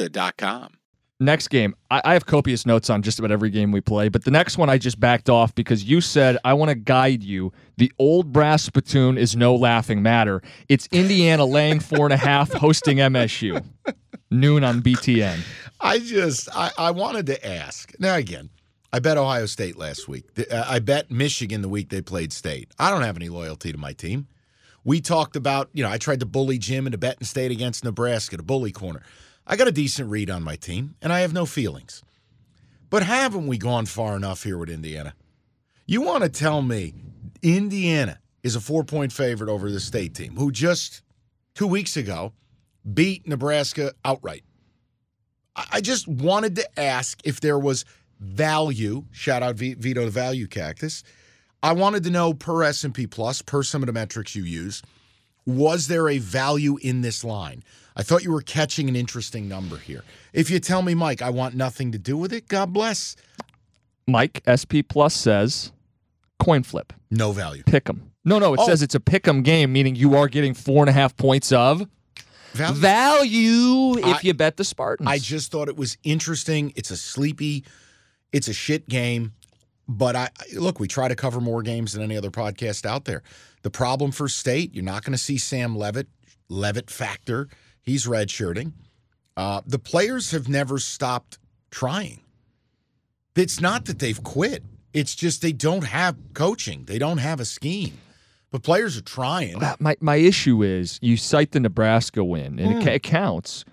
[0.00, 0.74] Serta.com.
[1.22, 4.24] Next game, I, I have copious notes on just about every game we play, but
[4.24, 7.52] the next one I just backed off because you said I want to guide you.
[7.76, 10.40] The old brass spittoon is no laughing matter.
[10.70, 13.62] It's Indiana laying four and a half, hosting MSU.
[14.30, 15.40] Noon on BTN.
[15.78, 17.92] I just, I, I wanted to ask.
[17.98, 18.48] Now, again,
[18.90, 20.24] I bet Ohio State last week.
[20.50, 22.70] Uh, I bet Michigan the week they played state.
[22.78, 24.26] I don't have any loyalty to my team.
[24.84, 28.38] We talked about, you know, I tried to bully Jim into betting state against Nebraska,
[28.38, 29.02] the bully corner.
[29.50, 32.04] I got a decent read on my team, and I have no feelings.
[32.88, 35.12] But haven't we gone far enough here with Indiana?
[35.86, 36.94] You want to tell me
[37.42, 41.02] Indiana is a four point favorite over the state team, who just
[41.56, 42.32] two weeks ago
[42.94, 44.44] beat Nebraska outright?
[45.56, 47.84] I just wanted to ask if there was
[48.20, 49.06] value.
[49.10, 51.02] Shout out Vito the Value Cactus.
[51.60, 54.80] I wanted to know per S&P Plus, per some of the metrics you use,
[55.56, 57.62] was there a value in this line?
[57.96, 60.04] I thought you were catching an interesting number here.
[60.32, 63.16] If you tell me, Mike, I want nothing to do with it, God bless.
[64.06, 65.72] Mike, SP Plus says
[66.38, 66.92] coin flip.
[67.10, 67.62] No value.
[67.64, 68.10] Pick 'em.
[68.24, 68.66] No, no, it Oh.
[68.66, 71.52] says it's a pick 'em game, meaning you are getting four and a half points
[71.52, 71.86] of
[72.52, 72.80] Value.
[72.80, 75.08] value if I- you bet the Spartans.
[75.08, 76.72] I just thought it was interesting.
[76.76, 77.64] It's a sleepy,
[78.32, 79.32] it's a shit game.
[79.92, 83.24] But I look, we try to cover more games than any other podcast out there.
[83.62, 86.06] The problem for state, you're not going to see Sam Leavitt,
[86.48, 87.48] Leavitt factor.
[87.82, 88.72] He's redshirting.
[89.36, 91.38] Uh, the players have never stopped
[91.72, 92.20] trying.
[93.34, 94.62] It's not that they've quit.
[94.92, 96.84] It's just they don't have coaching.
[96.84, 97.98] They don't have a scheme.
[98.52, 99.60] But players are trying.
[99.62, 103.64] Uh, my my issue is you cite the Nebraska win, and it, ca- it counts.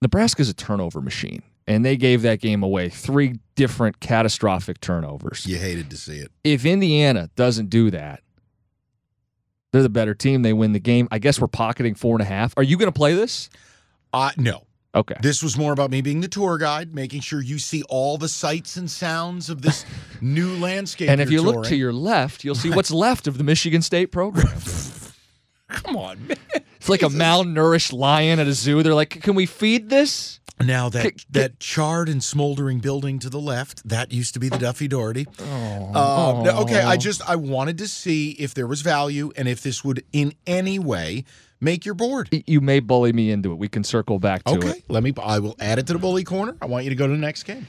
[0.00, 5.46] Nebraska's a turnover machine, and they gave that game away three different catastrophic turnovers.
[5.46, 6.32] You hated to see it.
[6.42, 8.22] If Indiana doesn't do that,
[9.70, 10.42] they're the better team.
[10.42, 11.06] They win the game.
[11.12, 12.52] I guess we're pocketing four and a half.
[12.56, 13.50] Are you going to play this?
[14.12, 14.66] Uh, no.
[14.96, 15.14] Okay.
[15.22, 18.28] This was more about me being the tour guide, making sure you see all the
[18.28, 19.84] sights and sounds of this
[20.20, 21.08] new landscape.
[21.08, 23.80] And if you you're look to your left, you'll see what's left of the Michigan
[23.80, 24.58] State program.
[25.68, 26.36] come on, man.
[26.90, 28.82] Like a malnourished lion at a zoo.
[28.82, 33.30] They're like, "Can we feed this?" Now that k- that charred and smoldering building to
[33.30, 35.26] the left, that used to be the Duffy Daugherty.
[35.40, 39.48] Oh, Um, no, okay, I just I wanted to see if there was value and
[39.48, 41.24] if this would in any way
[41.62, 42.28] make your board.
[42.30, 43.58] Y- you may bully me into it.
[43.58, 44.84] We can circle back to Okay, it.
[44.88, 45.14] let me.
[45.22, 46.54] I will add it to the bully corner.
[46.60, 47.66] I want you to go to the next game.